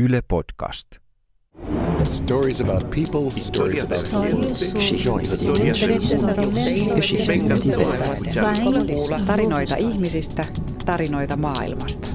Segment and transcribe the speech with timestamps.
[0.00, 0.86] Yle Podcast.
[2.04, 4.10] Stories about people, stories about
[9.26, 10.44] Tarinoita ihmisistä,
[10.84, 12.08] tarinoita maailmasta.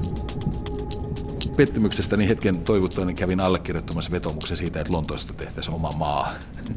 [1.56, 6.32] pettymyksestäni hetken toivottuani kävin allekirjoittamassa vetomuksen siitä, että Lontoosta tehtäisiin oma maa.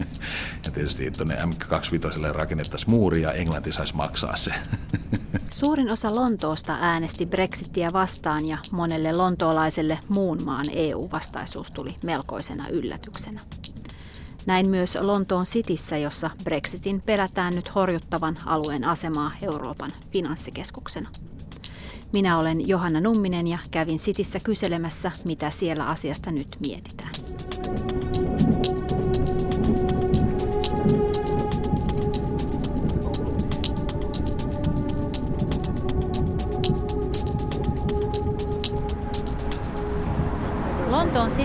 [0.66, 4.52] Ja tietysti tuonne M25 rakennettaisiin muuri ja Englanti saisi maksaa se.
[5.60, 13.42] Suurin osa Lontoosta äänesti Brexitia vastaan ja monelle lontoolaiselle muun maan EU-vastaisuus tuli melkoisena yllätyksenä.
[14.46, 21.10] Näin myös Lontoon Cityssä, jossa Brexitin pelätään nyt horjuttavan alueen asemaa Euroopan finanssikeskuksena.
[22.14, 27.12] Minä olen Johanna Numminen ja kävin Cityssä kyselemässä, mitä siellä asiasta nyt mietitään.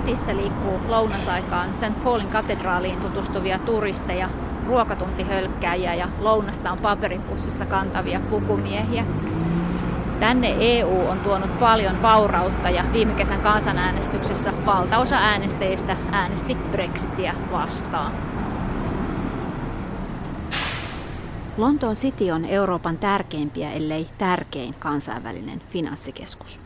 [0.05, 2.05] Cityssä liikkuu lounasaikaan St.
[2.05, 4.29] Paulin katedraaliin tutustuvia turisteja,
[4.67, 9.05] ruokatuntihölkkääjiä ja lounastaan paperipussissa kantavia pukumiehiä.
[10.21, 18.13] Tänne EU on tuonut paljon vaurautta ja viime kesän kansanäänestyksessä valtaosa äänestäjistä äänesti Brexitia vastaan.
[21.57, 26.64] Lontoon City on Euroopan tärkeimpiä, ellei tärkein kansainvälinen finanssikeskus.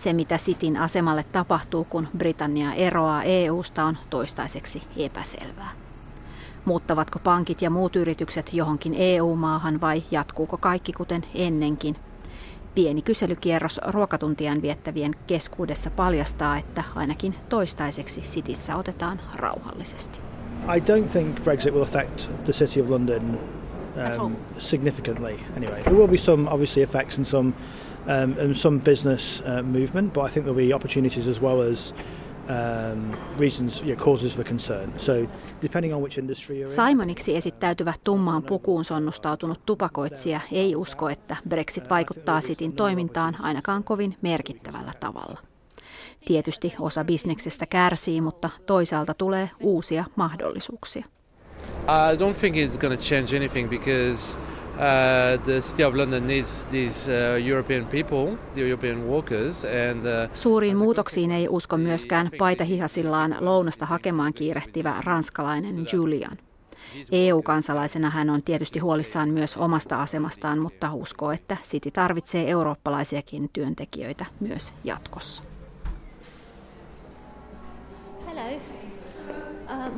[0.00, 5.70] Se, mitä Cityn asemalle tapahtuu, kun Britannia eroaa EUsta, on toistaiseksi epäselvää.
[6.64, 11.96] Muuttavatko pankit ja muut yritykset johonkin EU-maahan vai jatkuuko kaikki kuten ennenkin?
[12.74, 20.20] Pieni kyselykierros ruokatuntien viettävien keskuudessa paljastaa, että ainakin toistaiseksi Cityssä otetaan rauhallisesti.
[20.76, 23.38] I don't think Brexit will affect the City of London
[24.20, 25.40] um, significantly.
[25.56, 27.52] Anyway, there will be some obviously effects and some
[28.06, 31.94] um, and some business uh, movement, but I think there'll be opportunities as well as
[32.48, 34.92] um, reasons, yeah, causes for concern.
[34.98, 35.26] So
[35.62, 36.88] depending on which industry you're in.
[36.88, 44.16] Simoniksi esittäytyvä tummaan pukuun sonnustautunut tupakoitsija ei usko, että Brexit vaikuttaa Cityn toimintaan ainakaan kovin
[44.22, 45.38] merkittävällä tavalla.
[46.24, 51.04] Tietysti osa bisneksestä kärsii, mutta toisaalta tulee uusia mahdollisuuksia.
[51.88, 54.38] I don't think it's going to change anything because
[59.98, 66.38] uh, Suuriin muutoksiin ei usko myöskään paitahihasillaan lounasta hakemaan kiirehtivä ranskalainen Julian.
[67.12, 74.26] EU-kansalaisena hän on tietysti huolissaan myös omasta asemastaan, mutta uskoo, että City tarvitsee eurooppalaisiakin työntekijöitä
[74.40, 75.44] myös jatkossa.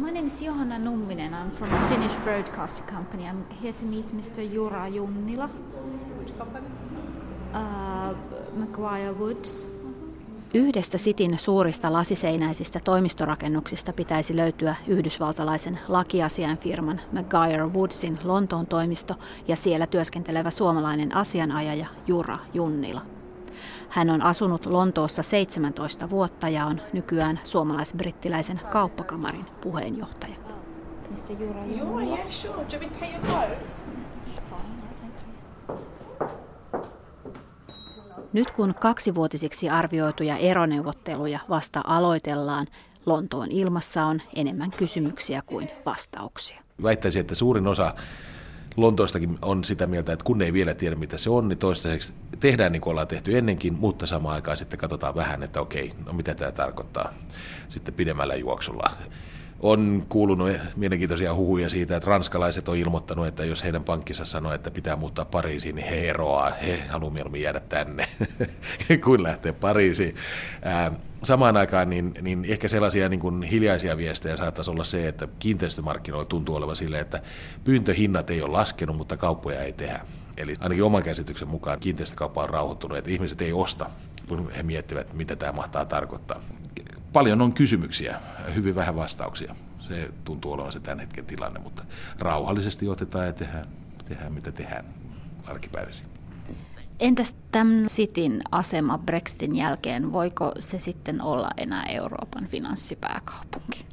[0.03, 1.33] My name is Johanna Numminen.
[1.33, 3.25] I'm from the Finnish Broadcasting Company.
[3.29, 4.53] I'm here to meet Mr.
[4.53, 5.49] Jura Junnila.
[6.19, 6.67] Which company?
[7.55, 8.17] Uh,
[8.57, 9.69] Maguire Woods.
[10.55, 19.15] Yhdestä Sitin suurista lasiseinäisistä toimistorakennuksista pitäisi löytyä yhdysvaltalaisen lakiasiainfirman McGuire Woodsin Lontoon toimisto
[19.49, 23.22] ja siellä työskentelevä suomalainen asianajaja Jura Junnila.
[23.89, 30.35] Hän on asunut Lontoossa 17 vuotta ja on nykyään suomalais-brittiläisen kauppakamarin puheenjohtaja.
[38.33, 42.67] Nyt kun kaksivuotisiksi arvioituja eroneuvotteluja vasta aloitellaan,
[43.07, 46.61] Lontoon ilmassa on enemmän kysymyksiä kuin vastauksia.
[46.83, 47.95] Väittäisin, että suurin osa
[48.77, 52.73] Lontoostakin on sitä mieltä, että kun ei vielä tiedä mitä se on, niin toistaiseksi tehdään
[52.73, 56.35] niin kuin ollaan tehty ennenkin, mutta samaan aikaan sitten katsotaan vähän, että okei, no mitä
[56.35, 57.13] tämä tarkoittaa
[57.69, 58.91] sitten pidemmällä juoksulla.
[59.63, 64.71] On kuulunut mielenkiintoisia huhuja siitä, että ranskalaiset on ilmoittanut, että jos heidän pankkinsa sanoo, että
[64.71, 66.51] pitää muuttaa Pariisiin, niin he eroaa.
[66.51, 68.09] He haluavat mieluummin jäädä tänne
[69.05, 70.15] kuin lähteä Pariisiin.
[71.23, 76.25] Samaan aikaan niin, niin ehkä sellaisia niin kuin hiljaisia viestejä saattaisi olla se, että kiinteistömarkkinoilla
[76.25, 77.23] tuntuu olevan sille, että
[77.65, 80.01] pyyntöhinnat ei ole laskenut, mutta kauppoja ei tehdä.
[80.37, 83.91] Eli ainakin oman käsityksen mukaan kiinteistökauppa on rauhoittunut, että ihmiset ei osta,
[84.29, 86.41] kun he miettivät, mitä tämä mahtaa tarkoittaa.
[87.13, 88.21] Paljon on kysymyksiä,
[88.55, 89.57] hyvin vähän vastauksia.
[89.81, 91.85] Se tuntuu olevan se tämän hetken tilanne, mutta
[92.19, 93.67] rauhallisesti otetaan ja tehdään,
[94.05, 94.85] tehdään mitä tehdään
[95.47, 96.07] arkipäivisin.
[97.01, 103.87] Entäs tämän Cityn asema Brexitin jälkeen, voiko se sitten olla enää Euroopan finanssipääkaupunki?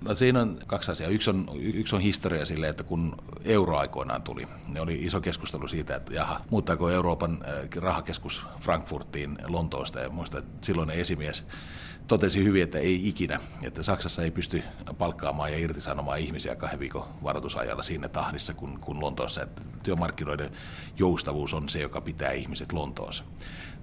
[0.00, 1.10] No siinä on kaksi asiaa.
[1.10, 5.68] Yksi on, yksi on historia sille, että kun euro aikoinaan tuli, niin oli iso keskustelu
[5.68, 10.00] siitä, että jaha, muuttaako Euroopan äh, rahakeskus Frankfurtiin Lontoosta.
[10.00, 11.44] Ja muista, että silloinen esimies
[12.10, 14.62] totesi hyvin, että ei ikinä, että Saksassa ei pysty
[14.98, 19.42] palkkaamaan ja irtisanomaan ihmisiä kahden viikon varoitusajalla siinä tahdissa kuin, kuin Lontoossa.
[19.42, 20.50] Että työmarkkinoiden
[20.98, 23.24] joustavuus on se, joka pitää ihmiset Lontoossa.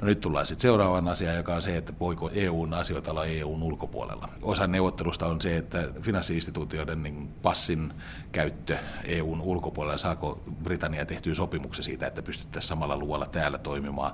[0.01, 3.63] No nyt tullaan sitten seuraavaan asiaan, joka on se, että voiko EUn asioita olla EUn
[3.63, 4.29] ulkopuolella.
[4.41, 7.93] Osa neuvottelusta on se, että finanssiinstituutioiden niin passin
[8.31, 14.13] käyttö EUn ulkopuolella, saako Britannia tehtyä sopimuksen siitä, että pystyttäisiin samalla luolla täällä toimimaan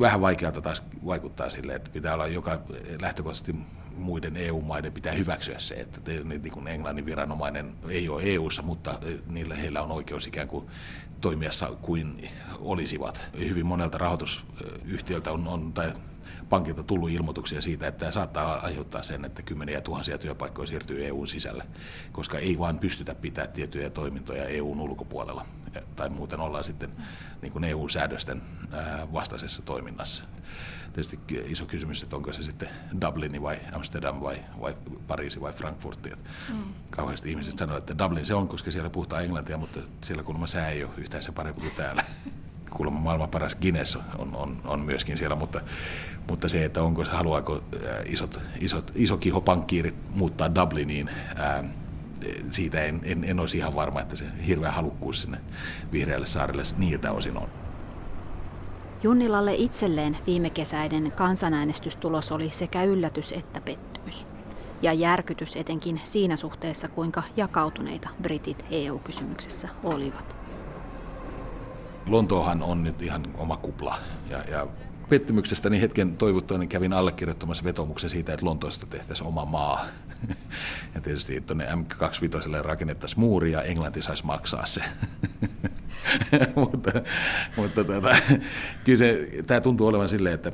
[0.00, 2.60] vähän vaikealta taas vaikuttaa sille, että pitää olla joka
[3.00, 3.54] lähtökohtaisesti
[3.96, 8.98] muiden EU-maiden pitää hyväksyä se, että te, niin kuin Englannin viranomainen ei ole EU-ssa, mutta
[9.26, 10.66] niillä heillä on oikeus ikään kuin
[11.20, 11.50] toimia
[11.82, 12.28] kuin
[12.58, 13.28] olisivat.
[13.38, 15.92] Hyvin monelta rahoitusyhtiöltä on, on tai
[16.48, 21.28] pankilta tullut ilmoituksia siitä, että tämä saattaa aiheuttaa sen, että kymmeniä tuhansia työpaikkoja siirtyy EUn
[21.28, 21.66] sisälle,
[22.12, 25.46] koska ei vaan pystytä pitää tiettyjä toimintoja EUn ulkopuolella,
[25.96, 26.90] tai muuten ollaan sitten
[27.42, 28.42] niin kuin EU-säädösten
[29.12, 30.24] vastaisessa toiminnassa.
[30.92, 32.68] Tietysti iso kysymys, että onko se sitten
[33.00, 36.06] Dublini vai Amsterdam vai, vai Pariisi vai Frankfurt.
[36.48, 36.74] Mm.
[36.90, 40.68] Kauheasti ihmiset sanovat, että Dublin se on, koska siellä puhutaan englantia, mutta siellä kuulemma sää
[40.68, 42.04] ei ole yhtään se parempi kuin täällä
[42.74, 45.60] kuulemma maailman paras Guinness on, on, on myöskin siellä, mutta,
[46.28, 47.62] mutta se, että onko, haluaako
[48.06, 51.64] isot, isot, iso kiho pankkiirit muuttaa Dubliniin, ää,
[52.50, 55.40] siitä en, en, en olisi ihan varma, että se hirveä halukkuus sinne
[55.92, 57.48] vihreälle saarelle niiltä osin on.
[59.02, 64.26] Junnilalle itselleen viime kesäinen kansanäänestystulos oli sekä yllätys että pettymys.
[64.82, 70.43] Ja järkytys etenkin siinä suhteessa, kuinka jakautuneita britit EU-kysymyksessä olivat.
[72.06, 73.98] Lontoohan on nyt ihan oma kupla.
[74.30, 74.66] Ja, ja
[75.08, 79.86] pettymyksestäni hetken toivottua, niin kävin allekirjoittamassa vetomuksen siitä, että Lontoosta tehtäisiin oma maa.
[80.94, 84.82] Ja tietysti tuonne M25 rakennettaisiin muuri ja Englanti saisi maksaa se.
[86.56, 86.92] mutta
[87.56, 88.16] mutta tota,
[88.84, 90.52] kyllä se, tämä tuntuu olevan silleen, että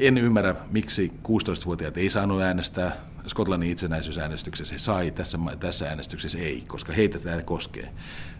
[0.00, 2.96] en ymmärrä, miksi 16-vuotiaat ei saanut äänestää.
[3.28, 7.92] Skotlannin itsenäisyysäänestyksessä he sai, tässä, tässä äänestyksessä ei, koska heitä tämä koskee.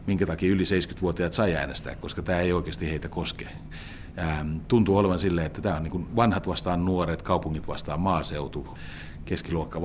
[0.06, 3.48] Minkä takia yli 70-vuotiaat sai äänestää, koska tämä ei oikeasti heitä koske.
[4.18, 8.78] Ähm, tuntuu olevan silleen, että tämä on niin vanhat vastaan nuoret, kaupungit vastaan maaseutu,
[9.24, 9.82] keskiluokka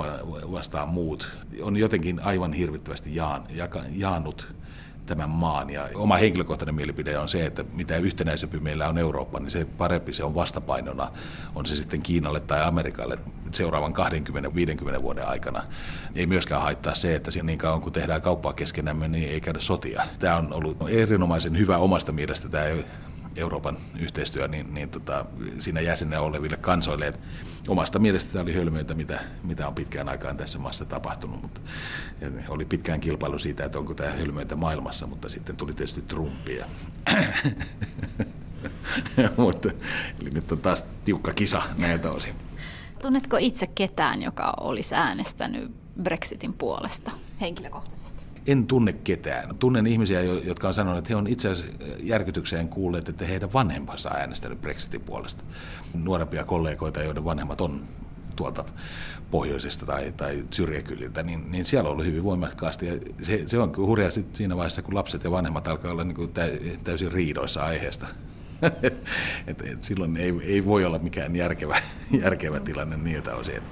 [0.51, 1.38] vastaan muut.
[1.61, 4.53] On jotenkin aivan hirvittävästi jaan, jaka, jaannut
[5.05, 5.69] tämän maan.
[5.69, 10.13] Ja oma henkilökohtainen mielipide on se, että mitä yhtenäisempi meillä on Eurooppa, niin se parempi
[10.13, 11.11] se on vastapainona,
[11.55, 13.17] on se sitten Kiinalle tai Amerikalle
[13.51, 13.94] seuraavan
[14.97, 15.63] 20-50 vuoden aikana.
[16.15, 20.03] Ei myöskään haittaa se, että niin kauan kun tehdään kauppaa keskenämme, niin ei käydä sotia.
[20.19, 22.65] Tämä on ollut erinomaisen hyvä omasta mielestä tämä
[23.35, 25.25] Euroopan yhteistyö niin, niin tota,
[25.59, 27.13] siinä jäsenä oleville kansoille.
[27.68, 31.62] omasta mielestä tämä oli hölmöitä, mitä, mitä on pitkään aikaan tässä maassa tapahtunut, mutta
[32.50, 36.65] oli pitkään kilpailu siitä, että onko tämä hölmöitä maailmassa, mutta sitten tuli tietysti Trumpia.
[39.38, 39.69] mutta,
[40.21, 42.36] eli nyt on taas tiukka kisa näiltä osin.
[43.01, 45.71] Tunnetko itse ketään, joka olisi äänestänyt
[46.03, 48.22] Brexitin puolesta henkilökohtaisesti?
[48.47, 49.55] En tunne ketään.
[49.57, 54.09] Tunnen ihmisiä, jotka on sanonut, että he on itse asiassa järkytykseen kuulleet, että heidän vanhempansa
[54.09, 55.43] on äänestänyt Brexitin puolesta.
[55.93, 57.81] Nuorempia kollegoita, joiden vanhemmat on
[58.35, 58.65] tuolta
[59.31, 62.85] pohjoisesta tai, tai syrjäkyliltä, niin, niin siellä on ollut hyvin voimakkaasti.
[62.85, 66.15] Ja se, se on hurjaa sit siinä vaiheessa, kun lapset ja vanhemmat alkaa olla niin
[66.15, 66.31] kuin
[66.83, 68.07] täysin riidoissa aiheesta.
[69.47, 71.77] et, et silloin ei, ei voi olla mikään järkevä,
[72.21, 73.63] järkevä tilanne niiltä osin.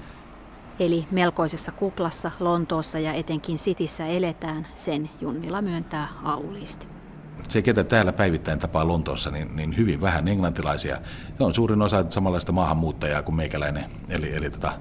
[0.79, 7.00] Eli melkoisessa kuplassa Lontoossa ja etenkin Sitissä eletään, sen Junnila myöntää auliisti
[7.49, 10.97] se, ketä täällä päivittäin tapaa Lontoossa, niin, niin hyvin vähän englantilaisia.
[11.39, 13.85] Ne on suurin osa samanlaista maahanmuuttajaa kuin meikäläinen.
[14.09, 14.73] Eli, eli tota,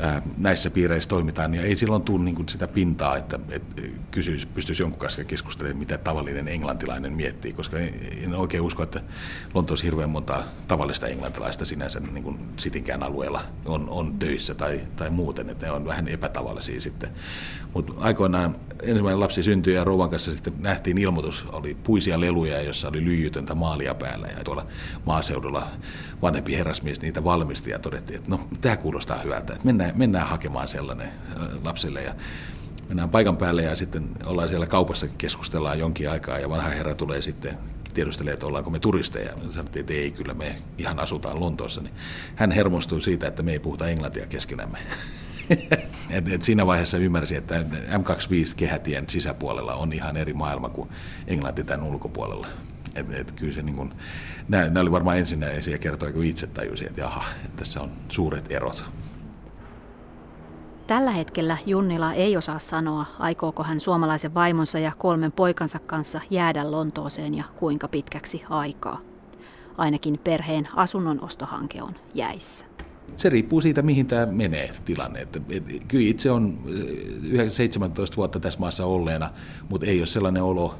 [0.00, 1.54] ää, näissä piireissä toimitaan.
[1.54, 5.98] Ja ei silloin tule niin sitä pintaa, että, että kysyisi, pystyisi jonkun kanssa keskustelemaan, mitä
[5.98, 7.52] tavallinen englantilainen miettii.
[7.52, 7.78] Koska
[8.24, 9.00] en oikein usko, että
[9.54, 15.10] Lontoossa hirveän monta tavallista englantilaista sinänsä niin kuin Sitinkään alueella on, on töissä tai, tai
[15.10, 15.50] muuten.
[15.50, 17.10] Että ne on vähän epätavallisia sitten.
[17.74, 22.88] Mutta aikoinaan ensimmäinen lapsi syntyi ja rouvan kanssa sitten nähtiin ilmoitus, oli puisia leluja, jossa
[22.88, 24.66] oli lyijytöntä maalia päällä ja tuolla
[25.06, 25.70] maaseudulla
[26.22, 30.68] vanhempi herrasmies niitä valmisti ja todettiin, että no tämä kuulostaa hyvältä, että mennään, mennään hakemaan
[30.68, 32.14] sellainen äh, lapselle ja
[32.88, 37.22] mennään paikan päälle ja sitten ollaan siellä kaupassa keskustellaan jonkin aikaa ja vanha herra tulee
[37.22, 37.58] sitten
[37.94, 39.36] tiedustelee, että ollaanko me turisteja.
[39.36, 41.80] Me sanottiin, että ei, kyllä me ihan asutaan Lontoossa.
[41.80, 41.94] Niin
[42.34, 44.78] hän hermostui siitä, että me ei puhuta englantia keskenämme.
[46.10, 50.88] et, et siinä vaiheessa ymmärsin, että M25-kehätien sisäpuolella on ihan eri maailma kuin
[51.26, 52.46] Englanti tämän ulkopuolella.
[52.94, 53.94] Et, et kyllä se niin kun,
[54.48, 58.52] nämä, nämä oli varmaan ensimmäisiä kertoja, kun itse tajusin, että jaha, että tässä on suuret
[58.52, 58.84] erot.
[60.86, 66.70] Tällä hetkellä Junnila ei osaa sanoa, aikooko hän suomalaisen vaimonsa ja kolmen poikansa kanssa jäädä
[66.70, 69.00] Lontooseen ja kuinka pitkäksi aikaa.
[69.78, 72.69] Ainakin perheen asunnon ostohanke on jäissä
[73.16, 75.20] Se riippuu siitä, mihin tämä menee tilanne.
[75.20, 76.58] Että, et, kyllä itse on
[77.48, 79.30] 17 vuotta tässä maassa olleena,
[79.68, 80.78] mutta ei ole sellainen olo,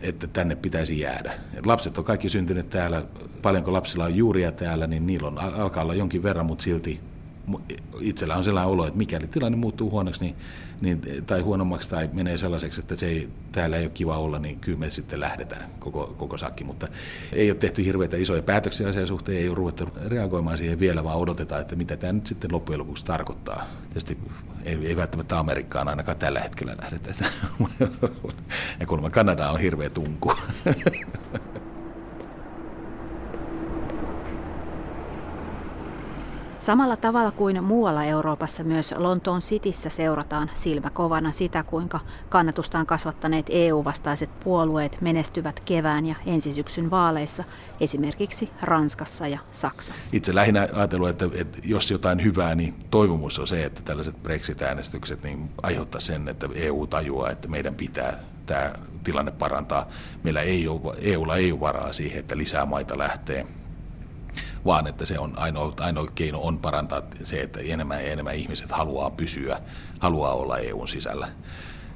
[0.00, 1.32] että tänne pitäisi jäädä.
[1.54, 3.04] Et lapset on kaikki syntyneet täällä,
[3.42, 7.00] paljonko lapsilla on juuria täällä, niin niillä on, alkaa olla jonkin verran, mutta silti
[8.00, 10.36] itsellä on sellainen olo, että mikäli tilanne muuttuu huonoksi niin,
[10.80, 14.60] niin, tai huonommaksi tai menee sellaiseksi, että se ei, täällä ei ole kiva olla, niin
[14.60, 16.64] kyllä me sitten lähdetään koko, koko sakki.
[16.64, 16.88] Mutta
[17.32, 21.18] ei ole tehty hirveitä isoja päätöksiä asian suhteen, ei ole ruvettu reagoimaan siihen vielä, vaan
[21.18, 23.66] odotetaan, että mitä tämä nyt sitten loppujen lopuksi tarkoittaa.
[23.82, 24.18] Tietysti
[24.64, 27.14] ei, ei välttämättä Amerikkaan ainakaan tällä hetkellä lähdetä.
[28.80, 30.32] ja kuulemma Kanada on hirveä tunku.
[36.62, 44.30] Samalla tavalla kuin muualla Euroopassa myös Lontoon Cityssä seurataan silmäkovana sitä, kuinka kannatustaan kasvattaneet EU-vastaiset
[44.40, 47.44] puolueet menestyvät kevään ja ensisyksyn vaaleissa,
[47.80, 50.16] esimerkiksi Ranskassa ja Saksassa.
[50.16, 55.22] Itse lähinnä ajatellut, että, että jos jotain hyvää, niin toivomus on se, että tällaiset Brexit-äänestykset
[55.22, 58.72] niin aiheuttaa sen, että EU tajuaa, että meidän pitää tämä
[59.04, 59.88] tilanne parantaa.
[60.22, 63.46] Meillä ei ole, EUlla ei ole varaa siihen, että lisää maita lähtee
[64.64, 68.72] vaan että se on ainoa, ainoa keino on parantaa se, että enemmän ja enemmän ihmiset
[68.72, 69.60] haluaa pysyä,
[69.98, 71.28] haluaa olla EUn sisällä.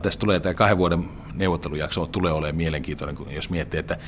[0.02, 1.04] Tästä tulee tämä kahden vuoden
[1.34, 3.98] neuvottelujakso, tulee olemaan mielenkiintoinen, jos miettii, että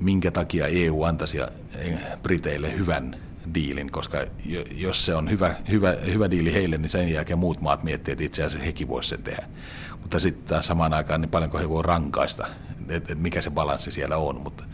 [0.00, 1.38] minkä takia EU antaisi
[2.22, 3.16] Briteille hyvän
[3.54, 4.18] diilin, koska
[4.70, 8.24] jos se on hyvä, hyvä, hyvä diili heille, niin sen jälkeen muut maat miettii, että
[8.24, 9.48] itse asiassa hekin voisivat sen tehdä.
[10.00, 12.46] Mutta sitten taas samaan aikaan, niin paljonko he voivat rankaista,
[12.88, 14.40] että mikä se balanssi siellä on.
[14.40, 14.64] Mutta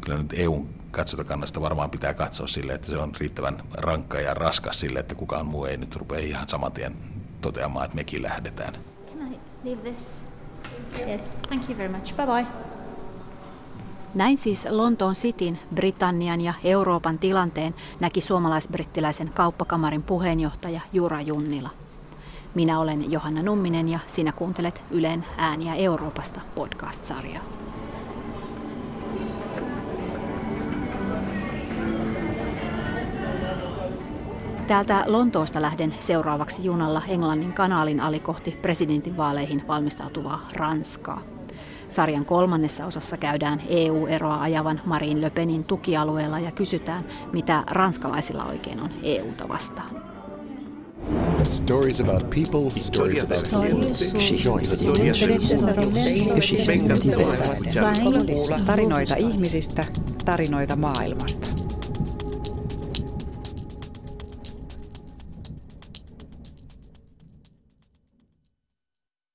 [0.00, 4.80] kyllä nyt EUn katsotokannasta varmaan pitää katsoa sille, että se on riittävän rankka ja raskas
[4.80, 6.96] sille, että kukaan muu ei nyt rupea ihan saman tien
[7.40, 8.74] toteamaan, että mekin lähdetään.
[9.08, 10.18] Can I leave this?
[11.08, 12.16] Yes, thank you very much.
[12.16, 12.46] Bye bye.
[14.14, 21.70] Näin siis Lontoon Cityn, Britannian ja Euroopan tilanteen näki suomalaisbrittiläisen kauppakamarin puheenjohtaja Jura Junnila.
[22.54, 27.59] Minä olen Johanna Numminen ja sinä kuuntelet Ylen ääniä Euroopasta podcast-sarjaa.
[34.70, 41.22] Täältä Lontoosta lähden seuraavaksi junalla Englannin kanaalin ali kohti presidentinvaaleihin valmistautuvaa Ranskaa.
[41.88, 48.90] Sarjan kolmannessa osassa käydään EU-eroa ajavan Marin Löpenin tukialueella ja kysytään, mitä ranskalaisilla oikein on
[49.02, 50.02] EUta vastaan.
[51.42, 53.44] Stories about people, stories about
[58.66, 59.84] Tarinoita ihmisistä,
[60.24, 61.69] tarinoita maailmasta.